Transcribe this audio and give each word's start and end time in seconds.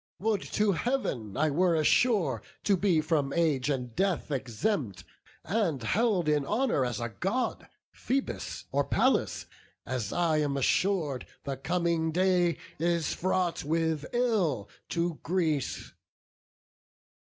Would 0.17 0.41
to 0.53 0.71
Heav'n 0.71 1.37
I 1.37 1.51
were 1.51 1.75
as 1.75 1.85
sure 1.85 2.41
to 2.63 2.75
be 2.75 3.01
from 3.01 3.31
age 3.33 3.69
and 3.69 3.95
death 3.95 4.31
Exempt, 4.31 5.03
and 5.45 5.83
held 5.83 6.27
in 6.27 6.43
honour 6.43 6.83
as 6.83 6.99
a 6.99 7.09
God, 7.09 7.67
Phoebus, 7.91 8.65
or 8.71 8.83
Pallas, 8.83 9.45
as 9.85 10.11
I 10.11 10.37
am 10.37 10.57
assur'd 10.57 11.27
The 11.43 11.55
coming 11.55 12.11
day 12.11 12.57
is 12.79 13.13
fraught 13.13 13.63
with 13.63 14.07
ill 14.11 14.67
to 14.89 15.19
Greece." 15.21 15.93